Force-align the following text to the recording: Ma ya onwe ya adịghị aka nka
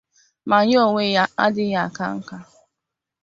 Ma 0.49 0.59
ya 0.69 0.77
onwe 0.87 1.03
ya 1.15 1.23
adịghị 1.45 1.77
aka 1.85 2.05
nka 2.17 2.37